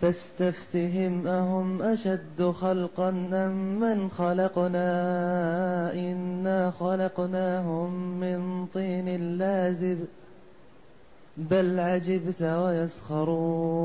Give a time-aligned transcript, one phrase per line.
[0.00, 9.98] فاستفتهم أهم أشد خلقا أم من خلقنا؟ إنا خلقناهم من طين لازب
[11.36, 13.78] بل عجبت ويسخرون.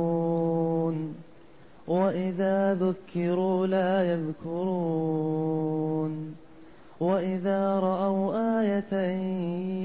[1.87, 5.63] وإذا ذكروا لا يذكرون.
[6.99, 8.93] وإذا رأوا آية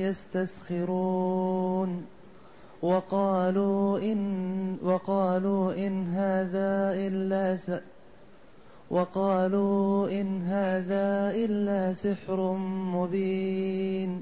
[0.08, 2.17] يستسخرون.
[2.82, 7.70] وقالوا إن وقالوا إن هذا إلا س
[8.91, 12.52] وقالوا إن هذا إلا سحر
[12.95, 14.20] مبين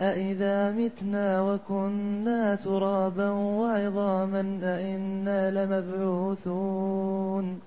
[0.00, 7.60] أإذا متنا وكنا ترابا وعظاما أإنا لمبعوثون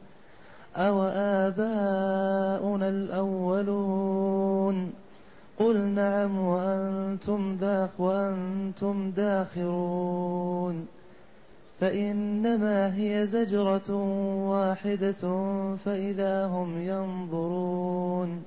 [0.75, 4.93] أو آباؤنا الأولون
[5.59, 10.87] قل نعم وأنتم داخ وأنتم داخرون
[11.79, 13.93] فإنما هي زجرة
[14.49, 15.11] واحدة
[15.85, 18.43] فإذا هم ينظرون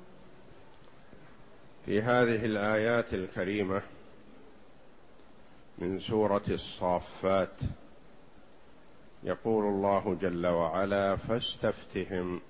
[1.86, 3.82] في هذه الآيات الكريمة
[5.78, 7.60] من سورة الصافات
[9.24, 12.40] يقول الله جل وعلا فاستفتهم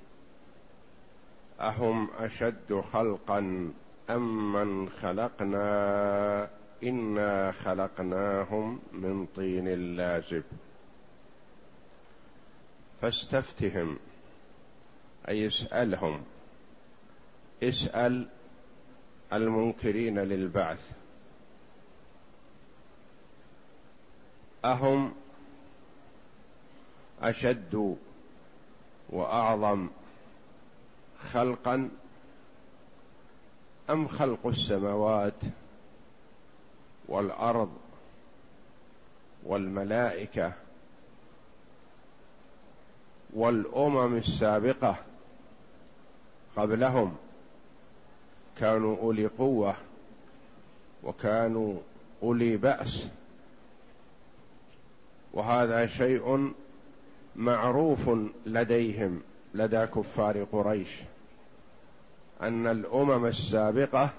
[1.61, 3.73] أهم أشد خلقا
[4.11, 6.51] أمن خلقنا
[6.83, 10.43] إنا خلقناهم من طين لازب.
[13.03, 13.99] فاستفتهم
[15.29, 16.23] أي اسألهم.
[17.63, 18.29] اسأل
[19.33, 20.93] المنكرين للبعث.
[24.65, 25.15] أهم
[27.23, 27.97] أشد
[29.11, 29.89] وأعظم
[31.33, 31.91] خلقا
[33.93, 35.43] أم خلق السماوات
[37.09, 37.73] والأرض
[39.47, 40.53] والملائكة
[43.33, 44.97] والأمم السابقة
[46.57, 47.17] قبلهم
[48.57, 49.75] كانوا أولي قوة
[51.05, 51.77] وكانوا
[52.23, 53.09] أولي بأس
[55.33, 56.53] وهذا شيء
[57.37, 58.11] معروف
[58.47, 59.23] لديهم
[59.55, 60.89] لدى كفار قريش
[62.43, 64.11] أن الأمم السابقة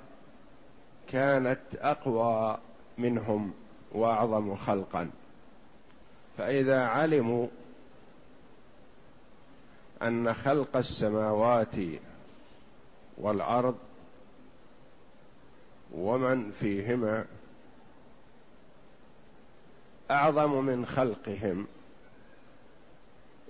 [1.07, 2.57] كانت أقوى
[2.97, 3.53] منهم
[3.91, 5.09] وأعظم خلقا.
[6.38, 7.47] فإذا علموا
[10.03, 11.75] أن خلق السماوات
[13.17, 13.75] والأرض
[15.95, 17.25] ومن فيهما
[20.12, 21.67] أعظم من خلقهم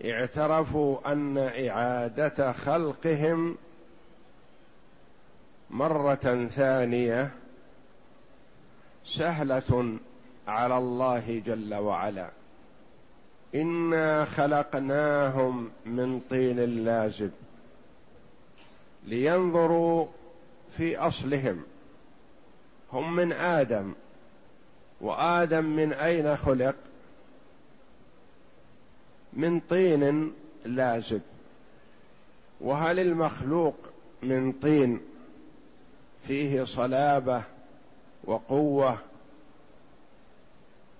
[0.06, 3.58] اعترفوا أن إعادة خلقهم
[5.70, 7.32] مرة ثانية
[9.06, 9.98] سهلة
[10.48, 12.30] على الله جل وعلا.
[13.56, 17.32] إنا خلقناهم من طين لازب
[19.06, 20.08] لينظروا
[20.78, 21.64] في أصلهم.
[22.94, 23.94] هم من آدم
[25.02, 26.76] وآدم من أين خلق؟
[29.34, 30.34] من طين
[30.66, 31.22] لازب.
[32.62, 33.76] وهل المخلوق
[34.24, 35.13] من طين؟
[36.28, 37.44] فيه صلابة
[38.24, 38.98] وقوة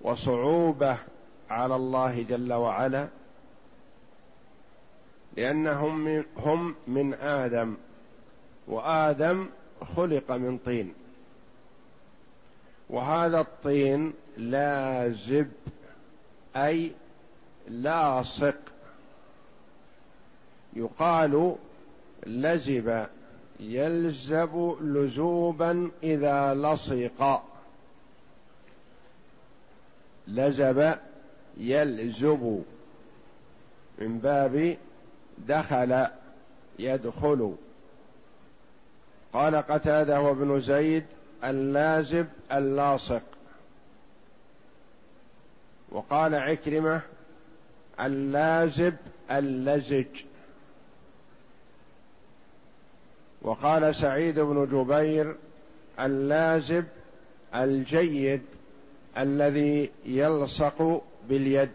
[0.02, 0.98] وصعوبة
[1.50, 3.08] على الله جل وعلا
[5.38, 7.76] لأنهم هم من آدم
[8.68, 9.50] وآدم
[9.96, 10.94] خلق من طين.
[12.90, 15.52] وهذا الطين لازب
[16.56, 16.92] أي
[17.68, 18.58] لاصق.
[20.74, 21.56] يقال
[22.26, 23.08] لزب
[23.64, 27.44] يلزب لزوبا إذا لصق.
[30.28, 30.96] لزب
[31.58, 32.64] يلزب
[33.98, 34.78] من باب
[35.38, 36.08] دخل
[36.80, 37.56] يدخل.
[39.34, 41.06] قال قتادة وابن زيد
[41.44, 43.22] اللازب اللاصق.
[45.92, 47.02] وقال عكرمة
[48.00, 48.96] اللازب
[49.32, 50.24] اللزج.
[53.44, 55.36] وقال سعيد بن جبير
[56.00, 56.86] اللازب
[57.56, 58.42] الجيد
[59.18, 61.72] الذي يلصق باليد.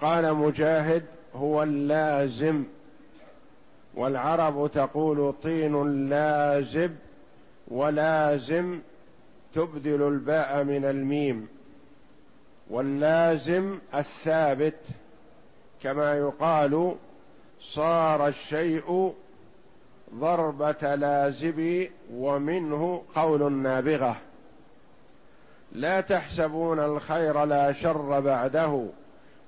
[0.00, 1.04] قال مجاهد
[1.34, 2.64] هو اللازم
[3.94, 6.96] والعرب تقول طين لازب
[7.68, 8.80] ولازم
[9.54, 11.48] تبدل الباء من الميم.
[12.70, 14.80] واللازم الثابت
[15.82, 16.94] كما يقال
[17.60, 19.14] صار الشيء
[20.14, 24.16] ضربة لازب ومنه قول نابغة.
[25.72, 28.86] لا تحسبون الخير لا شر بعده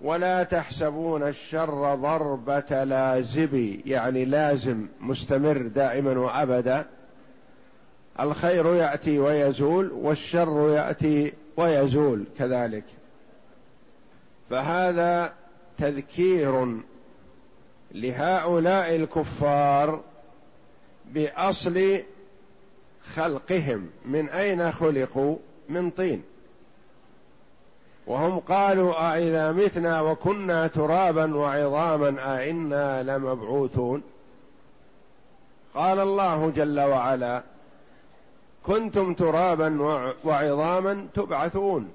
[0.01, 6.87] ولا تحسبون الشر ضربة لازب يعني لازم مستمر دائما وابدا.
[8.21, 12.85] الخير يأتي ويزول والشر يأتي ويزول كذلك.
[14.51, 15.33] فهذا
[15.79, 16.77] تذكير
[17.93, 20.01] لهؤلاء الكفار
[21.13, 22.03] بأصل
[23.15, 23.91] خلقهم.
[24.05, 25.37] من أين خلقوا؟
[25.69, 26.23] من طين.
[28.07, 34.03] وهم قالوا أإذا متنا وكنا ترابا وعظاما أئنا لمبعوثون.
[35.75, 37.43] قال الله جل وعلا
[38.63, 39.83] كنتم ترابا
[40.25, 41.91] وعظاما تبعثون.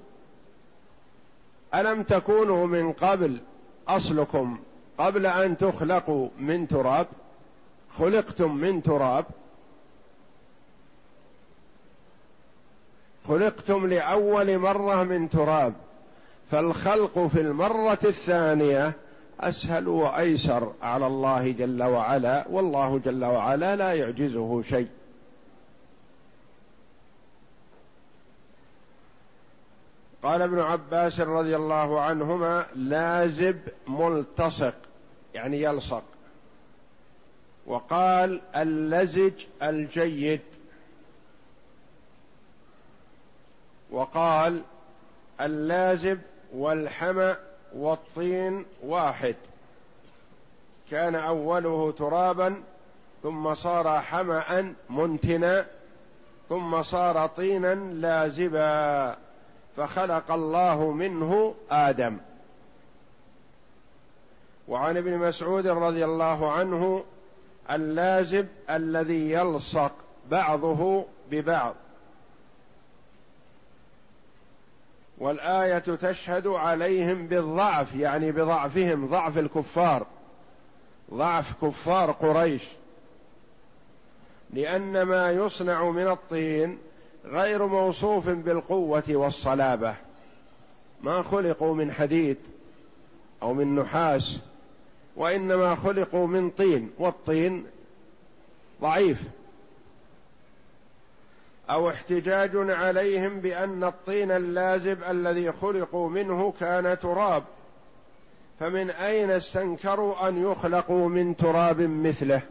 [1.74, 3.38] ألم تكونوا من قبل
[3.88, 4.58] أصلكم
[4.98, 7.06] قبل أن تخلقوا من تراب؟
[7.98, 9.24] خلقتم من تراب.
[13.28, 15.74] خلقتم لأول مرة من تراب.
[16.50, 18.92] فالخلق في المرة الثانية
[19.40, 24.88] أسهل وأيسر على الله جل وعلا والله جل وعلا لا يعجزه شيء.
[30.22, 34.74] قال ابن عباس رضي الله عنهما لازب ملتصق
[35.34, 36.02] يعني يلصق.
[37.66, 40.40] وقال اللزج الجيد.
[43.90, 44.62] وقال
[45.40, 46.20] اللازب
[46.54, 47.36] والحمى
[47.74, 49.36] والطين واحد.
[50.90, 52.62] كان أوله ترابا
[53.22, 55.66] ثم صار حمأ منتنا
[56.48, 59.16] ثم صار طينا لازبا.
[59.76, 62.18] فخلق الله منه آدم.
[64.68, 67.04] وعن ابن مسعود رضي الله عنه
[67.70, 69.92] اللازب الذي يلصق
[70.30, 71.74] بعضه ببعض.
[75.18, 80.06] والآية تشهد عليهم بالضعف يعني بضعفهم ضعف الكفار
[81.14, 82.62] ضعف كفار قريش.
[84.50, 86.78] لأن ما يصنع من الطين
[87.24, 89.94] غير موصوف بالقوة والصلابة.
[91.02, 92.36] ما خلقوا من حديد
[93.42, 94.40] أو من نحاس.
[95.16, 97.66] وإنما خلقوا من طين والطين
[98.80, 99.22] ضعيف.
[101.70, 107.44] أو احتجاج عليهم بأن الطين اللازب الذي خلقوا منه كان تراب.
[108.60, 112.42] فمن أين استنكروا أن يخلقوا من تراب مثله؟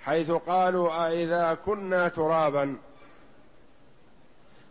[0.00, 2.76] حيث قالوا أإذا كنا ترابا.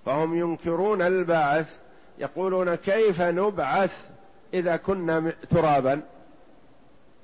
[0.05, 1.77] فهم ينكرون البعث
[2.17, 4.12] يقولون كيف نبعث؟
[4.53, 6.01] إذا كنا ترابا.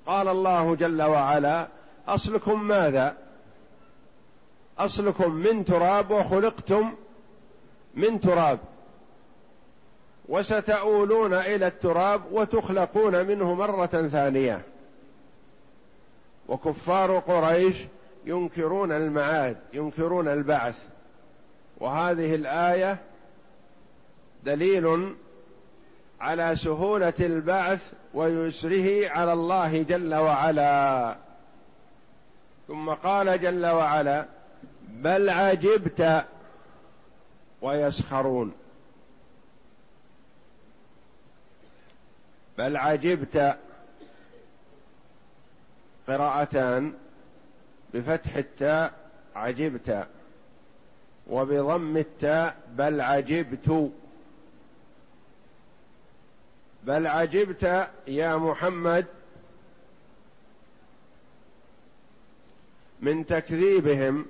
[0.06, 1.68] قال الله جل وعلا
[2.08, 3.18] أصلكم ماذا؟
[4.78, 6.94] أصلكم من تراب وخلقتم
[7.94, 8.60] من تراب.
[10.30, 14.62] وستؤولون إلى التراب وتخلقون منه مرة ثانية.
[16.48, 17.78] وكفار قريش
[18.26, 20.86] ينكرون المعاد ينكرون البعث.
[21.78, 22.98] وهذه الآية
[24.44, 25.16] دليل
[26.22, 31.16] على سهولة البعث ويسره على الله جل وعلا.
[32.68, 34.26] ثم قال جل وعلا
[34.88, 36.26] بل عجبت
[37.62, 38.54] ويسخرون.
[42.58, 43.58] بل عجبت
[46.08, 46.94] قراءتان
[47.94, 48.94] بفتح التاء
[49.36, 50.08] عجبت
[51.28, 53.92] وبضم التاء بل عجبت.
[56.90, 59.06] بل عجبت يا محمد
[63.00, 64.26] من تكذيبهم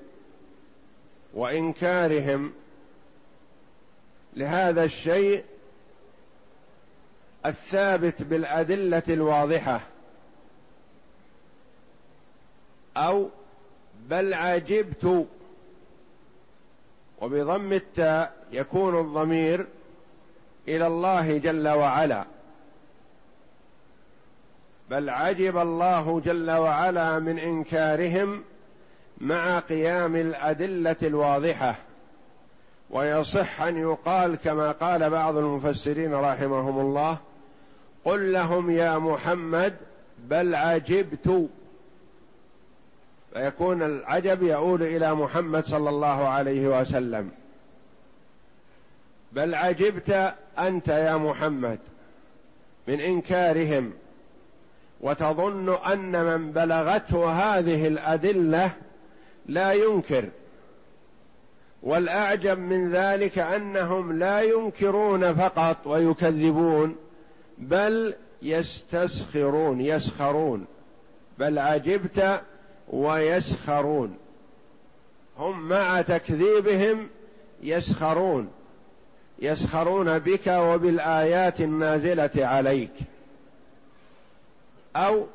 [1.34, 2.54] وإنكارهم
[4.34, 5.44] لهذا الشيء
[7.46, 9.82] الثابت بالأدلة الواضحة
[12.98, 13.30] أو
[14.10, 15.28] بل عجبت
[17.22, 19.68] وبضم التاء يكون الضمير
[20.68, 22.26] إلى الله جل وعلا.
[24.90, 28.44] بل عجب الله جل وعلا من إنكارهم
[29.18, 31.76] مع قيام الأدلة الواضحة.
[32.90, 37.18] ويصح أن يقال كما قال بعض المفسرين رحمهم الله
[38.06, 39.76] قل لهم يا محمد
[40.20, 41.50] بل عجبت.
[43.34, 47.32] فيكون العجب يؤول إلى محمد صلى الله عليه وسلم.
[49.32, 51.80] بل عجبت أنت يا محمد
[52.88, 53.94] من إنكارهم.
[55.02, 58.72] وتظن أن من بلغته هذه الأدلة
[59.46, 60.26] لا ينكر.
[61.84, 66.96] والأعجب من ذلك أنهم لا ينكرون فقط ويكذبون
[67.58, 70.66] بل يستسخرون يسخرون.
[71.40, 72.42] بل عجبت
[72.90, 74.18] ويسخرون.
[75.38, 77.08] هم مع تكذيبهم
[77.64, 78.50] يسخرون.
[79.40, 82.92] يسخرون بك وبالآيات النازلة عليك.
[84.96, 85.26] أو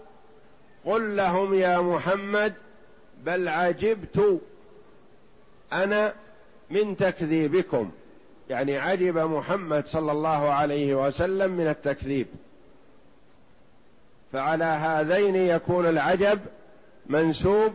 [0.85, 2.55] قل لهم يا محمد
[3.25, 4.41] بل عجبت
[5.73, 6.15] أنا
[6.71, 7.91] من تكذيبكم.
[8.51, 12.27] يعني عجب محمد صلى الله عليه وسلم من التكذيب.
[14.33, 16.41] فعلى هذين يكون العجب
[17.07, 17.73] منسوب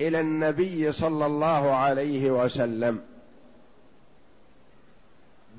[0.00, 3.00] إلى النبي صلى الله عليه وسلم.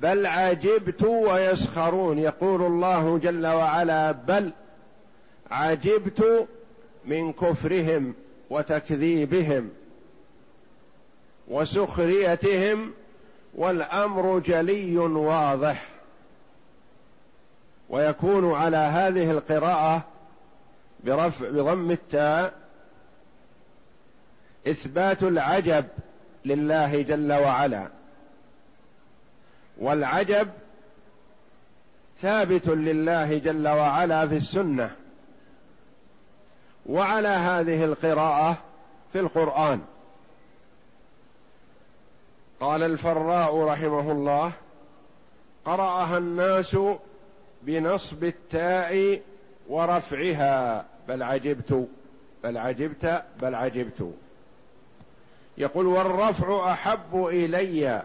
[0.02, 2.20] بل عجبت ويسخرون.
[2.20, 4.52] يقول الله جل وعلا بل
[5.54, 6.48] عجبت
[7.06, 8.14] من كفرهم
[8.50, 9.70] وتكذيبهم
[11.48, 12.94] وسخريتهم
[13.56, 15.90] والأمر جلي واضح.
[17.90, 20.04] ويكون على هذه القراءة
[21.04, 22.54] برفع بضم التاء
[24.68, 25.86] إثبات العجب
[26.46, 27.88] لله جل وعلا.
[29.78, 30.50] والعجب
[32.22, 35.03] ثابت لله جل وعلا في السنة.
[36.86, 38.58] وعلى هذه القراءة
[39.14, 39.82] في القرآن.
[42.60, 44.52] قال الفراء رحمه الله
[45.66, 46.78] قرأها الناس
[47.64, 49.22] بنصب التاء
[49.70, 50.86] ورفعها.
[51.08, 51.88] بل عجبت
[52.44, 54.14] بل عجبت بل عجبت.
[55.58, 58.04] يقول والرفع أحب إلي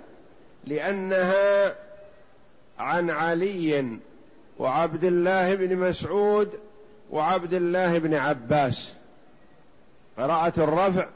[0.64, 1.75] لأنها
[2.78, 3.99] عن علي
[4.58, 6.67] وعبد الله بن مسعود
[7.11, 8.93] وعبد الله بن عباس.
[10.19, 11.07] قراءة الرفع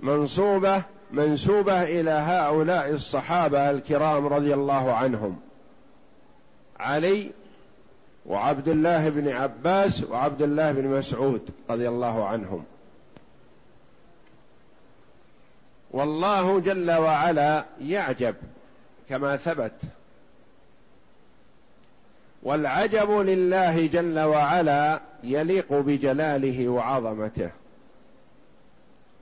[0.00, 5.40] منصوبة منسوبة إلى هؤلاء الصحابة الكرام رضي الله عنهم.
[6.80, 7.30] علي
[8.26, 12.64] وعبد الله بن عباس وعبد الله بن مسعود رضي الله عنهم.
[15.90, 18.34] والله جل وعلا يعجب
[19.08, 19.72] كما ثبت.
[22.42, 27.50] والعجب لله جل وعلا يليق بجلاله وعظمته.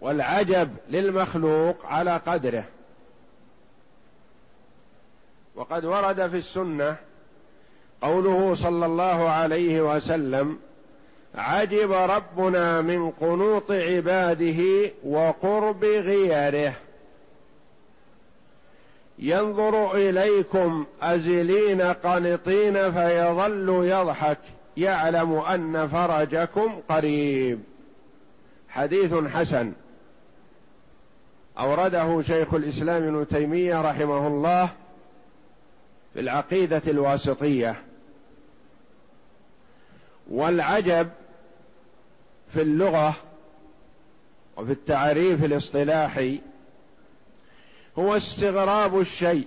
[0.00, 2.64] والعجب للمخلوق على قدره.
[5.56, 6.96] وقد ورد في السنة
[8.02, 10.58] قوله صلى الله عليه وسلم
[11.34, 16.74] عجب ربنا من قنوط عباده وقرب غيره.
[19.18, 24.38] ينظر إليكم أزلين قنطين فيظل يضحك.
[24.80, 27.60] يعلم أن فرجكم قريب.
[28.68, 29.72] حديث حسن.
[31.58, 34.70] أورده شيخ الإسلام ابن تيمية رحمه الله
[36.14, 37.82] في العقيدة الواسطية.
[40.30, 41.10] والعجب
[42.52, 43.16] في اللغة
[44.56, 46.40] وفي التعريف الاصطلاحي
[47.98, 49.46] هو استغراب الشيء.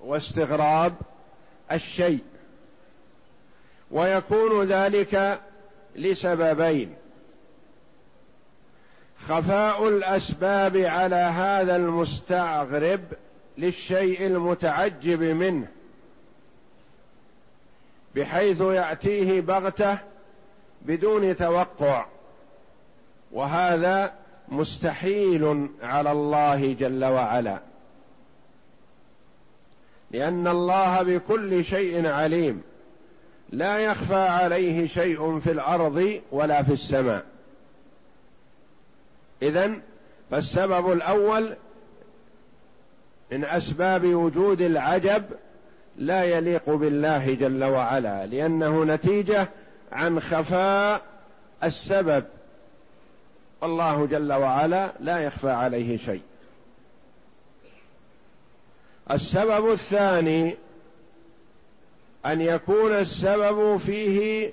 [0.00, 0.94] واستغراب
[1.72, 2.24] الشيء.
[3.90, 5.40] ويكون ذلك
[5.96, 6.94] لسببين.
[9.28, 13.00] خفاء الأسباب على هذا المستغرب
[13.58, 15.66] للشيء المتعجب منه
[18.14, 19.98] بحيث يأتيه بغتة
[20.82, 22.06] بدون توقع
[23.32, 24.12] وهذا
[24.48, 27.58] مستحيل على الله جل وعلا.
[30.10, 32.62] لأن الله بكل شيء عليم.
[33.50, 37.24] لا يخفى عليه شيء في الأرض ولا في السماء.
[39.42, 39.80] إذن
[40.30, 41.56] فالسبب الأول
[43.32, 45.24] من أسباب وجود العجب
[45.96, 49.48] لا يليق بالله جل وعلا لأنه نتيجة
[49.92, 51.02] عن خفاء
[51.64, 52.24] السبب.
[53.60, 56.22] والله جل وعلا لا يخفى عليه شيء.
[59.10, 60.56] السبب الثاني
[62.26, 64.52] أن يكون السبب فيه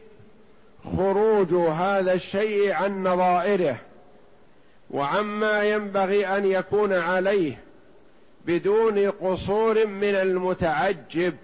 [0.83, 3.77] خروج هذا الشيء عن نظائره
[4.91, 7.57] وعما ينبغي أن يكون عليه
[8.45, 11.35] بدون قصور من المتعجب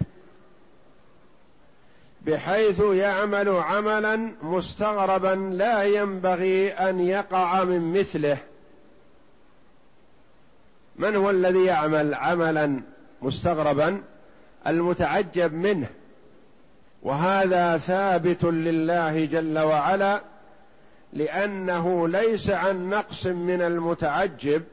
[2.28, 8.38] بحيث يعمل عملا مستغربا لا ينبغي أن يقع من مثله.
[10.96, 12.82] من هو الذي يعمل عملا
[13.22, 14.02] مستغربا؟
[14.68, 15.90] المتعجب منه.
[17.08, 20.22] وهذا ثابت لله جل وعلا
[21.14, 24.64] لأنه ليس عن نقص من المتعجب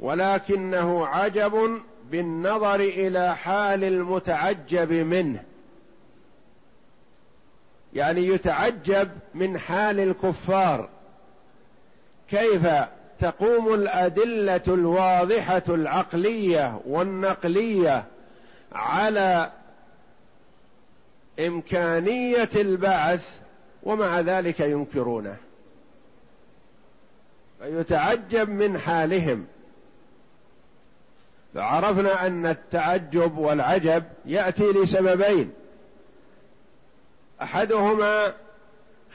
[0.00, 5.42] ولكنه عجب بالنظر إلى حال المتعجب منه.
[7.94, 10.88] يعني يتعجب من حال الكفار.
[12.28, 12.68] كيف
[13.18, 18.04] تقوم الأدلة الواضحة العقلية والنقلية
[18.72, 19.52] على
[21.40, 23.38] إمكانية البعث
[23.82, 25.36] ومع ذلك ينكرونه.
[27.58, 29.46] فيتعجب من حالهم.
[31.54, 35.52] فعرفنا أن التعجب والعجب يأتي لسببين.
[37.42, 38.32] أحدهما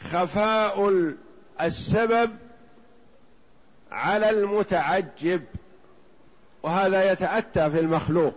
[0.03, 0.91] خفاء
[1.61, 2.31] السبب
[3.91, 5.43] على المتعجب
[6.63, 8.35] وهذا يتأتى في المخلوق.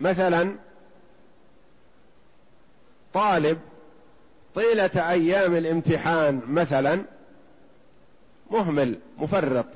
[0.00, 0.56] مثلا
[3.14, 3.58] طالب
[4.54, 7.02] طيلة أيام الامتحان مثلا
[8.50, 9.66] مهمل مفرط.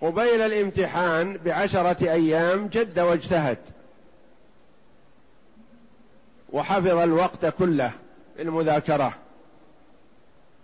[0.00, 3.58] قبيل الامتحان بعشرة أيام جد واجتهد.
[6.52, 7.92] وحفظ الوقت كله
[8.36, 9.14] في المذاكره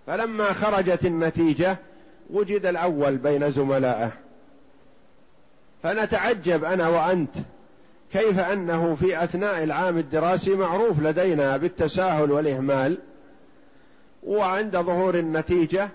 [0.07, 1.77] فلما خرجت النتيجة
[2.31, 4.13] وجد الأول بين زملائه.
[5.83, 7.37] فنتعجب أنا وأنت
[8.13, 12.99] كيف أنه في أثناء العام الدراسي معروف لدينا بالتساهل والإهمال
[14.23, 15.89] وعند ظهور النتيجة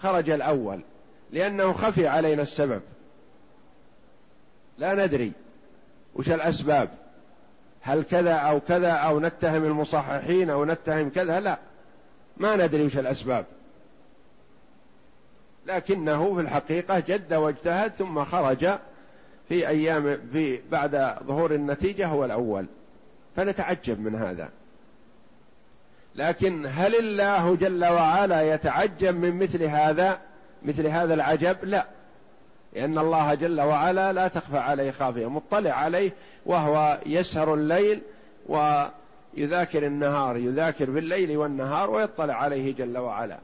[0.00, 0.80] خرج الأول
[1.32, 2.80] لأنه خفي علينا السبب.
[4.78, 5.32] لا ندري
[6.14, 6.88] وش الأسباب.
[7.80, 11.58] هل كذا أو كذا أو نتهم المصححين أو نتهم كذا؟ لا.
[12.36, 13.44] ما ندري وش الأسباب.
[15.66, 18.68] لكنه في الحقيقة جد واجتهد ثم خرج
[19.52, 22.66] في أيام في بعد ظهور النتيجة هو الأول.
[23.36, 24.48] فنتعجب من هذا.
[26.14, 30.18] لكن هل الله جل وعلا يتعجب من مثل هذا؟
[30.62, 31.86] مثل هذا العجب؟ لا.
[32.72, 35.30] لأن الله جل وعلا لا تخفى عليه خافية.
[35.30, 36.12] مطلع عليه
[36.46, 38.02] وهو يسهر الليل
[38.48, 43.38] ويذاكر النهار يذاكر بالليل والنهار ويطلع عليه جل وعلا.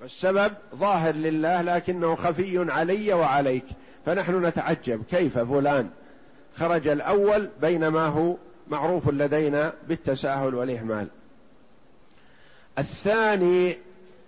[0.00, 3.64] فالسبب ظاهر لله لكنه خفي علي وعليك.
[4.06, 5.90] فنحن نتعجب كيف فلان
[6.56, 8.36] خرج الأول بينما هو
[8.68, 11.08] معروف لدينا بالتساهل والإهمال.
[12.78, 13.78] الثاني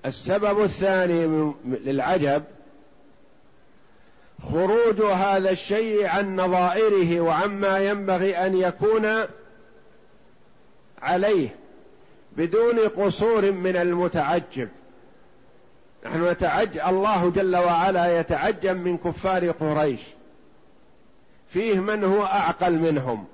[0.06, 2.42] السبب الثاني للعجب
[4.42, 9.06] خروج هذا الشيء عن نظائره وعما ينبغي أن يكون
[11.02, 11.48] عليه
[12.36, 14.68] بدون قصور من المتعجب.
[16.06, 20.00] نحن نتعجب الله جل وعلا يتعجب من كفار قريش.
[21.48, 23.24] فيه من هو أعقل منهم.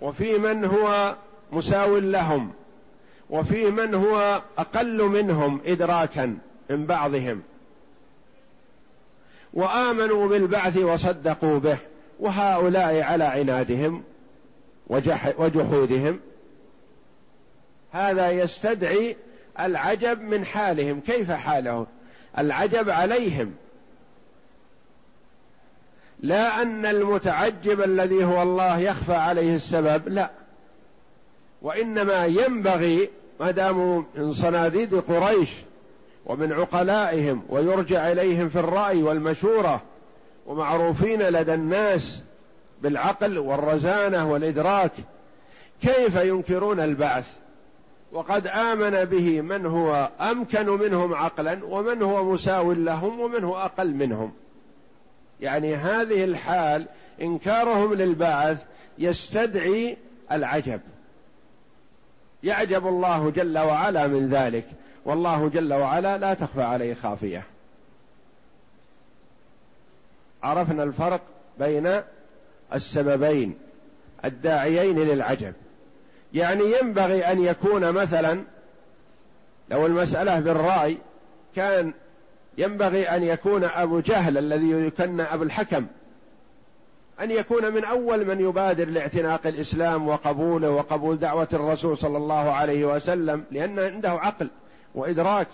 [0.00, 1.16] وفي من هو
[1.52, 2.52] مساو لهم.
[3.30, 6.38] وفي من هو أقل منهم ادراكا
[6.70, 7.42] من بعضهم.
[9.54, 11.78] وآمنوا بالبعث وصدقوا به.
[12.20, 14.02] وهؤلاء على عنادهم
[15.38, 16.20] وجحودهم.
[17.92, 19.16] هذا يستدعي
[19.60, 21.00] العجب من حالهم.
[21.00, 21.86] كيف حاله
[22.38, 23.54] العجب عليهم.
[26.20, 30.30] لا أن المتعجب الذي هو الله يخفى عليه السبب لا.
[31.62, 33.10] وإنما ينبغي
[33.40, 35.50] ما داموا من صناديد قريش
[36.26, 39.82] ومن عقلائهم ويرجع إليهم في الرأي والمشورة
[40.46, 42.22] ومعروفين لدى الناس
[42.82, 44.92] بالعقل والرزانة والإدراك
[45.80, 47.26] كيف ينكرون البعث؟
[48.12, 53.94] وقد آمن به من هو أمكن منهم عقلا ومن هو مساو لهم ومن هو أقل
[53.94, 54.32] منهم.
[55.40, 56.86] يعني هذه الحال
[57.22, 58.64] إنكارهم للبعث
[58.98, 59.96] يستدعي
[60.32, 60.80] العجب.
[62.42, 64.64] يعجب الله جل وعلا من ذلك
[65.04, 67.42] والله جل وعلا لا تخفى عليه خافية.
[70.42, 71.20] عرفنا الفرق
[71.58, 72.00] بين
[72.74, 73.58] السببين
[74.24, 75.52] الداعيين للعجب.
[76.34, 78.44] يعني ينبغي أن يكون مثلا
[79.70, 80.98] لو المسألة بالرأي
[81.56, 81.92] كان
[82.58, 85.86] ينبغي أن يكون أبو جهل الذي يكنى أبو الحكم
[87.20, 92.84] أن يكون من أول من يبادر لاعتناق الإسلام وقبوله وقبول دعوة الرسول صلى الله عليه
[92.84, 94.50] وسلم لأن عنده عقل
[94.94, 95.48] وإدراك.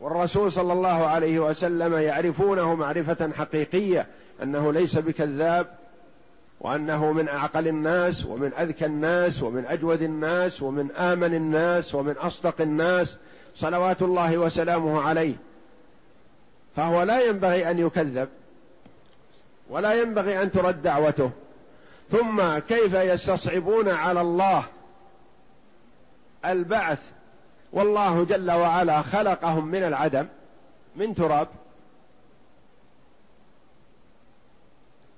[0.00, 4.06] والرسول صلى الله عليه وسلم يعرفونه معرفة حقيقية
[4.42, 5.79] أنه ليس بكذاب
[6.60, 12.60] وأنه من أعقل الناس ومن أذكى الناس ومن أجود الناس ومن آمن الناس ومن أصدق
[12.60, 13.16] الناس
[13.56, 15.34] صلوات الله وسلامه عليه.
[16.76, 18.28] فهو لا ينبغي أن يكذب
[19.70, 21.30] ولا ينبغي أن ترد دعوته.
[22.10, 24.64] ثم كيف يستصعبون على الله
[26.44, 26.98] البعث؟
[27.72, 30.26] والله جل وعلا خلقهم من العدم
[30.96, 31.48] من تراب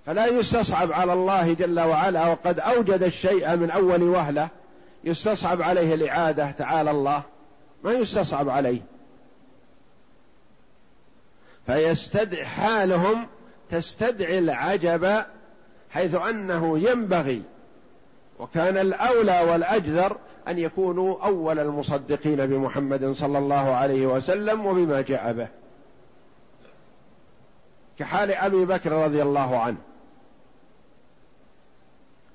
[0.07, 4.49] فلا يستصعب على الله جل وعلا وقد أوجد الشيء من أول وهلة
[5.05, 7.23] يستصعب عليه الإعادة تعالى الله.
[7.85, 8.81] ما يستصعب عليه.
[11.67, 13.27] فيستدعي حالهم
[13.71, 15.25] تستدعي العجب
[15.91, 17.43] حيث أنه ينبغي.
[18.38, 20.17] وكان الأولى والاجدر
[20.49, 25.49] أن يكونوا أول المصدقين بمحمد صلى الله عليه وسلم وبما جاء به.
[27.99, 29.77] كحال أبي بكر رضي الله عنه.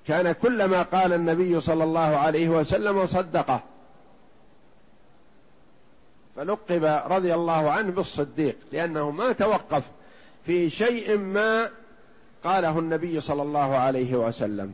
[0.07, 3.63] كان كلما قال النبي صلى الله عليه وسلم صدقه.
[6.35, 9.83] فلقب رضي الله عنه بالصديق لأنه ما توقف
[10.45, 11.69] في شيء ما
[12.43, 14.73] قاله النبي صلى الله عليه وسلم.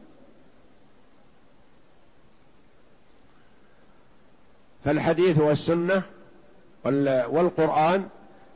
[4.85, 6.03] فالحديث والسنة
[7.27, 8.07] والقرآن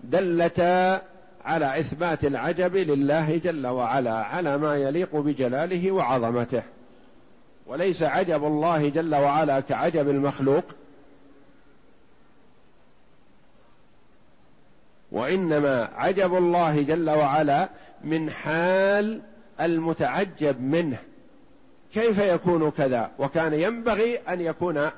[0.03, 1.01] دلتا
[1.47, 6.63] على إثبات العجب لله جل وعلا على ما يليق بجلاله وعظمته.
[7.65, 10.63] وليس عجب الله جل وعلا كعجب المخلوق.
[15.11, 17.69] وإنما عجب الله جل وعلا
[18.03, 19.21] من حال
[19.61, 20.97] المتعجب منه.
[21.93, 24.89] كيف يكون كذا؟ وكان ينبغي أن يكون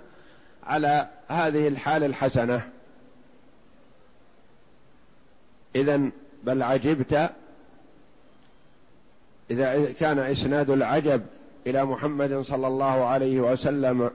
[0.64, 2.70] على هذه الحال الحسنة.
[5.76, 6.10] اذا
[6.44, 7.30] بل عجبت
[9.52, 11.22] إذا كان إسناد العجب
[11.68, 14.12] إلى محمد صلى الله عليه وسلم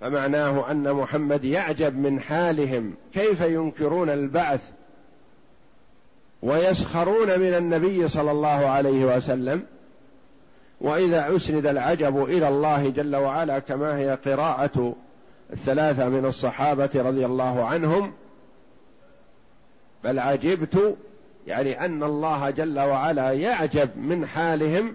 [0.00, 4.62] فمعناه أن محمد يعجب من حالهم كيف ينكرون البعث
[6.42, 9.62] ويسخرون من النبي صلى الله عليه وسلم؟
[10.80, 14.94] وإذا أسند العجب إلى الله جل وعلا كما هي قراءة
[15.52, 18.12] الثلاثة من الصحابة رضي الله عنهم
[20.04, 20.96] بل عجبت
[21.46, 24.94] يعني أن الله جل وعلا يعجب من حالهم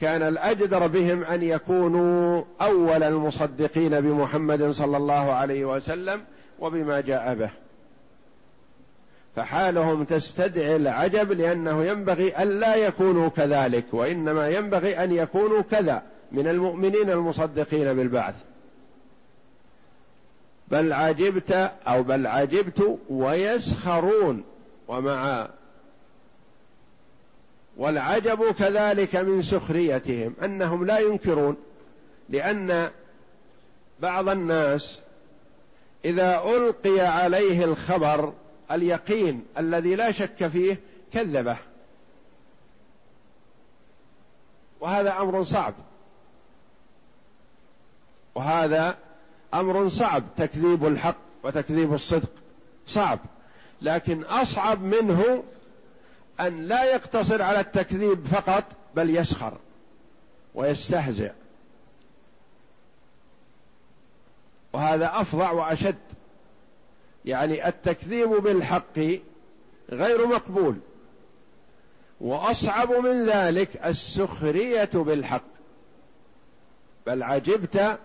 [0.00, 6.20] كان الأجدر بهم أن يكونوا أول المصدقين بمحمد صلى الله عليه وسلم
[6.58, 7.50] وبما جاء به.
[9.36, 17.10] فحالهم تستدعي العجب لأنه ينبغي الا يكونوا كذلك وإنما ينبغي أن يكونوا كذا من المؤمنين
[17.10, 18.34] المصدقين بالبعث.
[20.72, 21.52] بل عجبت
[21.86, 24.44] أو بل عجبت ويسخرون
[24.88, 25.48] ومع
[27.76, 31.56] والعجب كذلك من سخريتهم أنهم لا ينكرون
[32.28, 32.90] لأن
[34.00, 35.00] بعض الناس
[36.04, 38.32] إذا ألقي عليه الخبر
[38.70, 40.80] اليقين الذي لا شك فيه
[41.12, 41.56] كذبه.
[44.80, 45.74] وهذا أمر صعب.
[48.34, 48.96] وهذا
[49.54, 52.30] أمر صعب تكذيب الحق وتكذيب الصدق.
[52.86, 53.18] صعب.
[53.82, 55.42] لكن أصعب منه
[56.40, 58.64] أن لا يقتصر على التكذيب فقط
[58.96, 59.58] بل يسخر
[60.54, 61.32] ويستهزئ.
[64.72, 65.96] وهذا أفظع وأشد.
[67.24, 68.98] يعني التكذيب بالحق
[69.90, 70.76] غير مقبول.
[72.20, 75.44] وأصعب من ذلك السخرية بالحق.
[77.06, 77.98] بل عجبت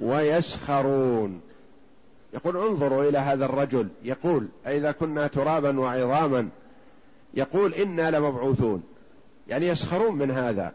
[0.00, 1.40] ويسخرون.
[2.34, 3.88] يقول انظروا إلى هذا الرجل.
[4.02, 6.48] يقول اذا كنا ترابا وعظاما.
[7.34, 8.82] يقول إنا لمبعوثون.
[9.48, 10.72] يعني يسخرون من هذا.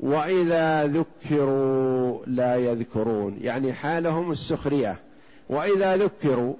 [0.00, 3.38] وإذا ذكروا لا يذكرون.
[3.42, 4.96] يعني حالهم السخرية.
[5.48, 6.54] وإذا ذكروا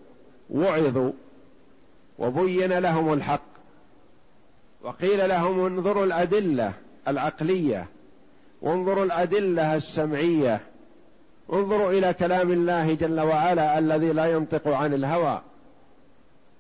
[0.51, 1.13] وعظوا
[2.19, 3.49] وبين لهم الحق.
[4.83, 6.73] وقيل لهم انظروا الأدلة
[7.09, 7.89] العقلية.
[8.63, 10.61] وانظروا الأدلة السمعية.
[11.53, 15.43] انظروا إلى كلام الله جل وعلا الذي لا ينطق عن الهوى.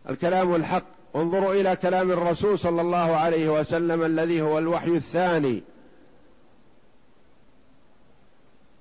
[0.08, 0.84] الكلام الحق.
[1.16, 5.62] انظروا إلى كلام الرسول صلى الله عليه وسلم الذي هو الوحي الثاني.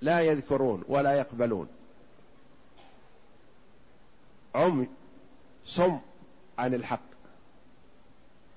[0.02, 1.68] لا يذكرون ولا يقبلون.
[4.56, 4.88] عمي
[5.66, 6.00] صم
[6.58, 7.08] عن الحق.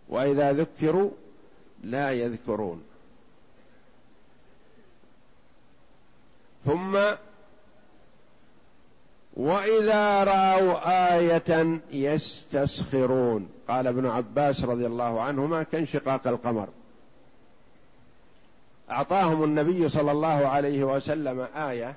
[0.09, 1.11] وإذا ذكروا
[1.85, 2.83] لا يذكرون.
[6.67, 6.99] ثم
[9.37, 13.49] وإذا رأوا آية يستسخرون.
[13.69, 16.69] قال ابن عباس رضي الله عنهما كانشقاق القمر.
[18.91, 21.97] أعطاهم النبي صلى الله عليه وسلم آية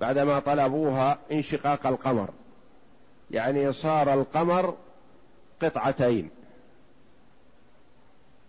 [0.00, 2.28] بعدما طلبوها انشقاق القمر.
[3.30, 4.76] يعني صار القمر
[5.62, 6.30] قطعتين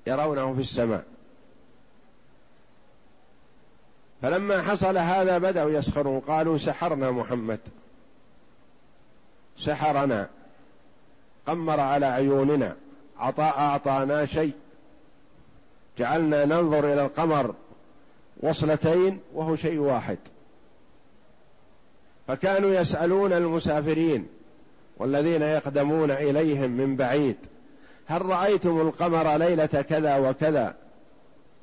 [0.07, 1.03] يرونه في السماء.
[4.21, 6.19] فلما حصل هذا بدأوا يسخرون.
[6.19, 7.59] قالوا سحرنا محمد.
[9.57, 10.29] سحرنا.
[11.47, 12.75] قمر على عيوننا.
[13.17, 14.53] عطاء أعطانا شيء.
[15.97, 17.55] جعلنا ننظر إلى القمر
[18.39, 20.17] وصلتين وهو شيء واحد.
[22.27, 24.27] فكانوا يسألون المسافرين
[24.97, 27.35] والذين يقدمون إليهم من بعيد
[28.07, 30.75] هل رأيتم القمر ليلة كذا وكذا؟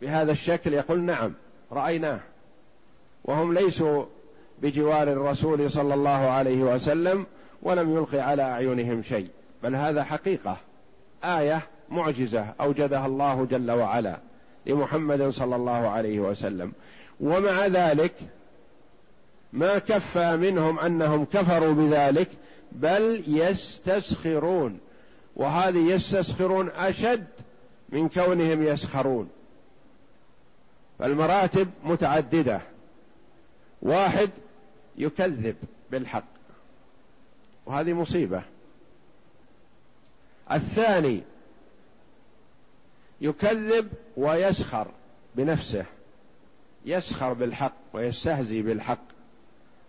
[0.01, 1.33] بهذا الشكل يقول نعم
[1.73, 2.21] رأيناه.
[3.27, 4.05] وهم ليسوا
[4.63, 7.27] بجوار الرسول صلى الله عليه وسلم
[7.63, 9.29] ولم يلقي على أعينهم شيء.
[9.63, 10.57] بل هذا حقيقة
[11.25, 14.19] آية معجزة أوجدها الله جل وعلا
[14.67, 16.73] لمحمد صلى الله عليه وسلم.
[17.21, 18.13] ومع ذلك
[19.53, 22.29] ما كفى منهم أنهم كفروا بذلك
[22.73, 24.79] بل يستسخرون.
[25.37, 27.27] وهذه يستسخرون أشد
[27.89, 29.29] من كونهم يسخرون.
[30.99, 32.61] فالمراتب متعددة.
[33.87, 34.31] واحد
[34.97, 35.57] يكذب
[35.91, 36.25] بالحق.
[37.67, 38.43] وهذه مصيبة.
[40.53, 41.23] الثاني
[43.21, 44.87] يكذب ويسخر
[45.35, 45.85] بنفسه.
[46.85, 49.05] يسخر بالحق ويستهزي بالحق.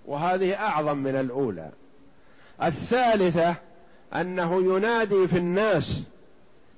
[0.06, 1.72] وهذه أعظم من الأولى.
[2.64, 3.56] الثالثة
[4.16, 6.04] أنه ينادي في الناس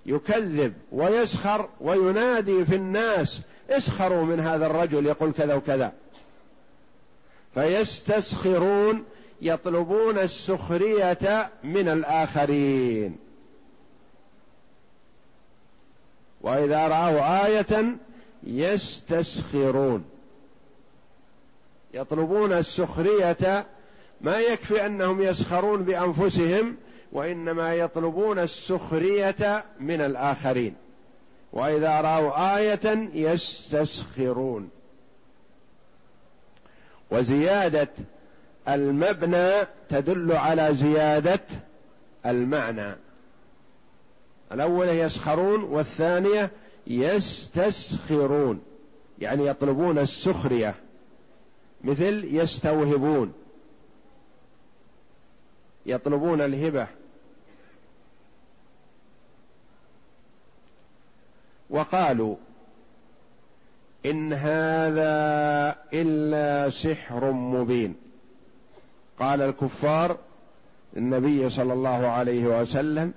[0.06, 5.94] يكذب ويسخر وينادي في الناس اسخروا من هذا الرجل يقول كذا وكذا.
[7.54, 9.04] فيستسخرون
[9.42, 13.18] يطلبون السخرية من الآخرين.
[16.42, 17.96] وإذا رأوا آية
[18.44, 20.06] يستسخرون.
[21.94, 23.66] يطلبون السخرية
[24.22, 26.78] ما يكفي أنهم يسخرون بأنفسهم
[27.12, 30.76] وإنما يطلبون السخرية من الآخرين.
[31.54, 34.70] وإذا رأوا آية يستسخرون.
[37.12, 37.90] وزيادة
[38.68, 39.52] المبنى
[39.90, 41.42] تدل على زيادة
[42.26, 42.96] المعنى.
[44.52, 46.52] الأولى يسخرون والثانية
[46.88, 48.62] يستسخرون
[49.20, 50.76] يعني يطلبون السخرية
[51.84, 53.34] مثل يستوهبون
[55.86, 56.88] يطلبون الهبة.
[61.70, 62.36] وقالوا
[64.06, 67.96] إن هذا إلا سحر مبين.
[69.20, 70.18] قال الكفار
[70.98, 73.14] النبي صلى الله عليه وسلم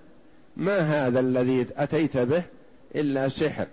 [0.57, 2.43] ما هذا الذي أتيت به
[2.95, 3.67] إلا سحر.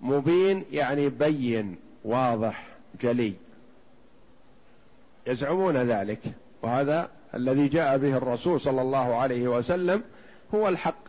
[0.00, 2.66] مبين يعني بين واضح
[3.00, 3.34] جلي.
[5.26, 6.20] يزعمون ذلك
[6.62, 10.02] وهذا الذي جاء به الرسول صلى الله عليه وسلم
[10.54, 11.08] هو الحق.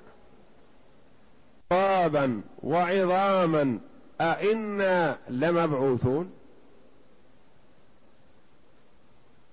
[1.70, 3.80] طابا وعظاما
[4.21, 6.32] أئنا لمبعوثون؟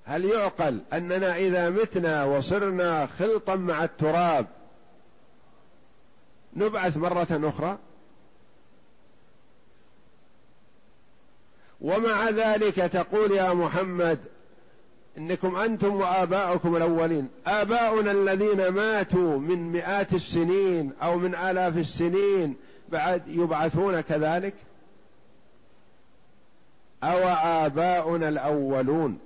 [0.05, 4.47] هل يعقل أننا إذا متنا وصرنا خلطا مع التراب
[6.57, 7.79] نبعث مرة أخرى؟
[11.81, 14.19] ومع ذلك تقول يا محمد
[15.19, 17.29] إنكم أنتم وآباؤكم الأولين.
[17.47, 22.57] آباؤنا الذين ماتوا من مئات السنين أو من آلاف السنين
[22.89, 24.55] بعد يبعثون كذلك؟
[27.03, 27.19] أو
[27.67, 29.19] آباؤنا الأولون.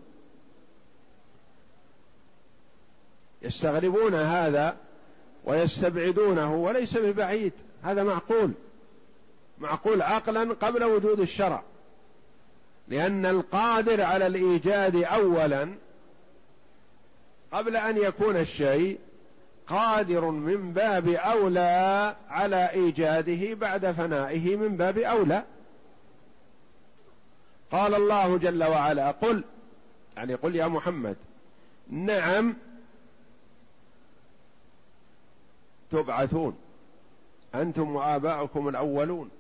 [3.43, 4.77] يستغربون هذا
[5.45, 7.53] ويستبعدونه وليس ببعيد.
[7.83, 8.53] هذا معقول.
[9.59, 11.63] معقول عقلا قبل وجود الشرع.
[12.89, 15.75] لأن القادر على الإيجاد أولا
[17.53, 18.99] قبل أن يكون الشيء
[19.71, 25.45] قادر من باب أولى على إيجاده بعد فنائه من باب أولى.
[27.73, 29.45] قال الله جل وعلا قل
[30.17, 31.17] يعني قل يا محمد
[31.91, 32.57] نعم
[35.91, 36.57] تبعثون
[37.55, 39.31] أنتم وآباؤكم الأولون.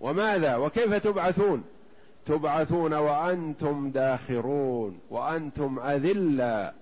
[0.00, 1.64] وماذا؟ وكيف تبعثون؟
[2.26, 6.74] تبعثون وأنتم داخرون وأنتم اذلا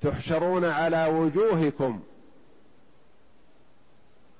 [0.00, 2.00] تحشرون على وجوهكم.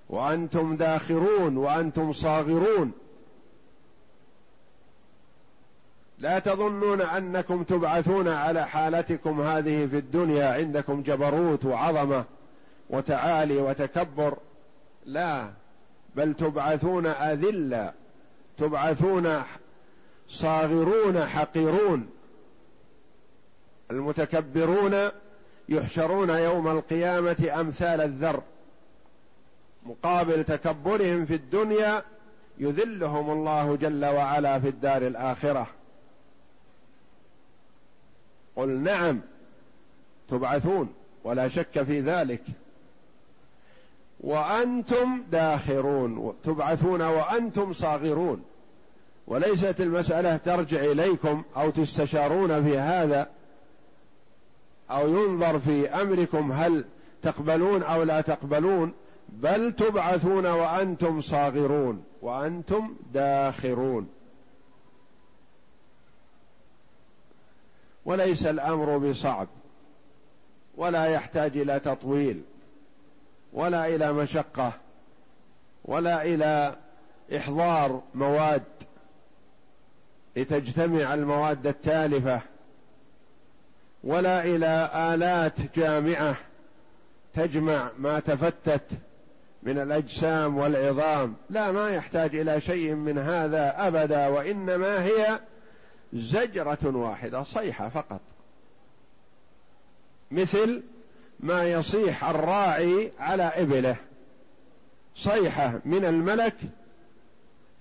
[0.08, 2.92] وأنتم داخرون وأنتم صاغرون.
[6.18, 12.24] لا تظنون أنكم تبعثون على حالتكم هذه في الدنيا عندكم جبروت وعظمة
[12.90, 14.36] وتعالي وتكبر.
[15.06, 15.50] لا
[16.16, 17.92] بل تبعثون اذلا
[18.58, 19.42] تبعثون
[20.28, 22.10] صاغرون حقيرون.
[23.90, 25.10] المتكبرون
[25.70, 28.42] يحشرون يوم القيامة أمثال الذر
[29.86, 32.02] مقابل تكبرهم في الدنيا
[32.58, 35.66] يذلهم الله جل وعلا في الدار الآخرة.
[38.56, 39.20] قل نعم
[40.28, 42.42] تبعثون ولا شك في ذلك.
[44.20, 48.44] وأنتم داخرون تبعثون وأنتم صاغرون.
[49.26, 53.30] وليست المسألة ترجع إليكم أو تستشارون في هذا
[54.90, 56.84] أو ينظر في أمركم هل
[57.22, 58.92] تقبلون أو لا تقبلون
[59.28, 64.08] بل تبعثون وأنتم صاغرون وأنتم داخرون.
[68.04, 69.48] وليس الأمر بصعب
[70.76, 72.42] ولا يحتاج إلى تطويل
[73.52, 74.72] ولا إلى مشقة
[75.84, 76.76] ولا إلى
[77.36, 78.62] إحضار مواد
[80.36, 82.40] لتجتمع المواد التالفة.
[84.04, 86.36] ولا إلى آلات جامعة
[87.34, 88.90] تجمع ما تفتت
[89.62, 91.34] من الأجسام والعظام.
[91.50, 95.40] لا ما يحتاج إلى شيء من هذا أبدا وإنما هي
[96.12, 98.20] زجرة واحدة صيحة فقط.
[100.30, 100.82] مثل
[101.40, 103.96] ما يصيح الراعي على إبله.
[105.14, 106.56] صيحة من الملك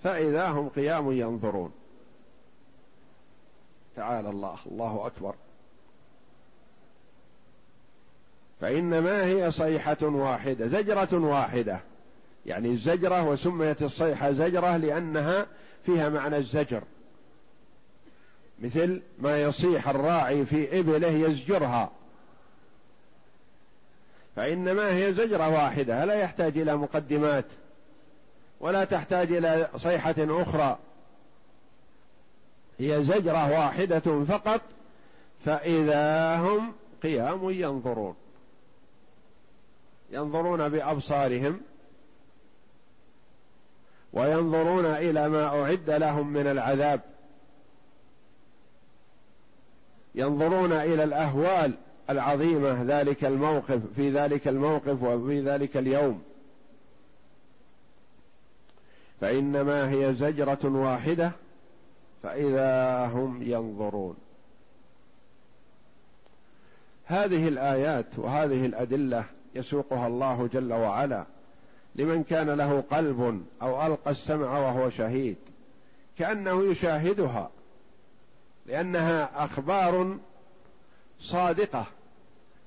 [0.04, 1.72] فإذا هم قيام ينظرون.
[3.96, 5.34] تعالى الله الله أكبر.
[8.60, 11.80] فإنما هي صيحة واحدة زجرة واحدة.
[12.46, 15.46] يعني الزجرة وسميت الصيحة زجرة لأنها
[15.86, 16.82] فيها معنى الزجر.
[18.58, 21.90] مثل ما يصيح الراعي في إبله يزجرها.
[24.36, 27.44] فإنما هي زجرة واحدة لا يحتاج إلى مقدمات
[28.60, 30.78] ولا تحتاج إلى صيحة أخرى.
[32.78, 34.60] هي زجرة واحدة فقط
[35.44, 38.14] فإذا هم قيام ينظرون.
[40.10, 41.60] ينظرون بأبصارهم
[44.12, 47.00] وينظرون إلى ما أعد لهم من العذاب.
[50.14, 51.74] ينظرون إلى الأهوال
[52.10, 56.22] العظيمة ذلك الموقف في ذلك الموقف وفي ذلك اليوم.
[59.20, 61.32] فإنما هي زجرة واحدة
[62.22, 64.16] فإذا هم ينظرون.
[67.04, 71.24] هذه الآيات وهذه الأدلة يسوقها الله جل وعلا.
[71.94, 75.36] لمن كان له قلب أو ألقى السمع وهو شهيد.
[76.18, 77.50] كأنه يشاهدها.
[78.66, 80.18] لأنها أخبار
[81.20, 81.86] صادقة.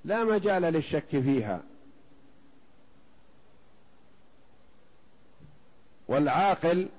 [0.05, 1.61] لا مجال للشك فيها.
[6.07, 6.89] والعاقل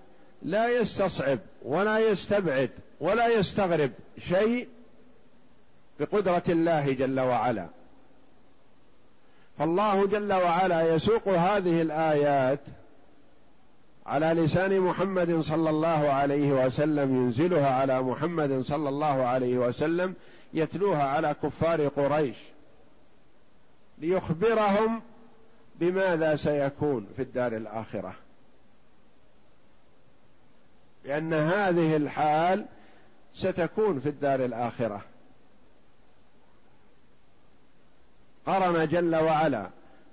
[0.42, 2.70] لا يستصعب ولا يستبعد
[3.00, 4.68] ولا يستغرب شيء
[6.00, 7.68] بقدرة الله جل وعلا.
[9.58, 12.60] فالله جل وعلا يسوق هذه الآيات
[14.06, 20.14] على لسان محمد صلى الله عليه وسلم ينزلها على محمد صلى الله عليه وسلم
[20.54, 22.36] يتلوها على كفار قريش
[23.98, 25.02] ليخبرهم
[25.80, 28.14] بماذا سيكون في الدار الآخرة.
[31.04, 32.66] لأن هذه الحال
[33.34, 35.02] ستكون في الدار الآخرة.
[38.46, 39.66] قرن جل وعلا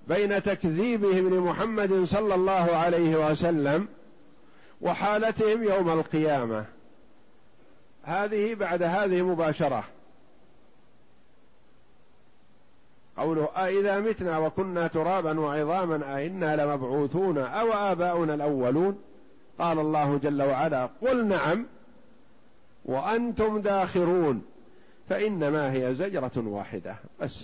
[0.07, 3.87] بين تكذيبهم لمحمد صلى الله عليه وسلم
[4.81, 6.65] وحالتهم يوم القيامة.
[8.03, 9.83] هذه بعد هذه مباشرة.
[13.17, 19.01] قوله أإذا متنا وكنا ترابا وعظاما أئنا لمبعوثون أو آباؤنا الأولون؟
[19.59, 21.65] قال الله جل وعلا قل نعم
[22.85, 24.41] وأنتم داخرون
[25.09, 26.95] فإنما هي زجرة واحدة.
[27.21, 27.39] بس.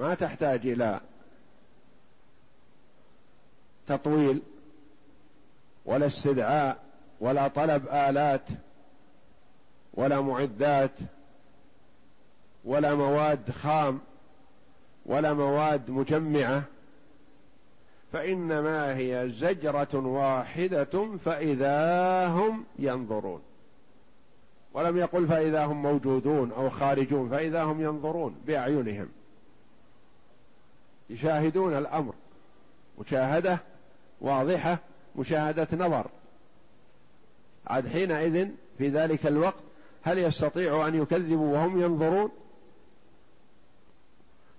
[0.00, 1.00] ما تحتاج إلى
[3.86, 4.42] تطويل
[5.84, 6.78] ولا استدعاء
[7.20, 8.48] ولا طلب آلات
[9.94, 10.90] ولا معدات
[12.64, 14.00] ولا مواد خام
[15.06, 16.62] ولا مواد مجمعة
[18.12, 23.42] فإنما هي زجرة واحدة فإذا هم ينظرون.
[24.72, 29.08] ولم يقل فإذا هم موجودون أو خارجون فإذا هم ينظرون بأعينهم.
[31.10, 32.14] يشاهدون الأمر.
[32.98, 33.58] مشاهدة
[34.20, 34.78] واضحة
[35.16, 36.06] مشاهدة نظر.
[37.66, 38.48] عاد حينئذ
[38.78, 39.62] في ذلك الوقت
[40.02, 42.30] هل يستطيع أن يكذبوا وهم ينظرون؟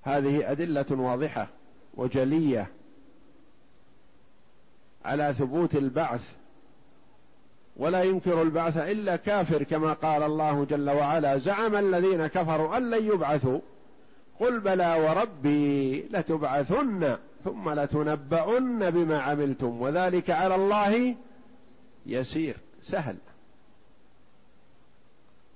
[0.02, 1.48] هذه أدلة واضحة
[1.94, 2.68] وجلية
[5.06, 6.36] على ثبوت البعث.
[7.78, 13.06] ولا ينكر البعث إلا كافر كما قال الله جل وعلا زعم الذين كفروا أن لن
[13.06, 13.60] يبعثوا
[14.40, 21.16] قل بلى وربي لتبعثن ثم لتنبؤن بما عملتم وذلك على الله
[22.06, 23.16] يسير سهل.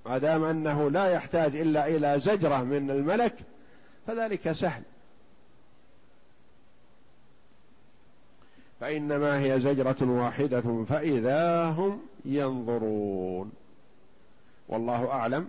[0.06, 3.34] ما دام أنه لا يحتاج إلا إلى زجرة من الملك
[4.06, 4.82] فذلك سهل.
[8.80, 13.52] فإنما هي زجرة واحدة فإذا هم ينظرون.
[14.68, 15.48] والله أعلم.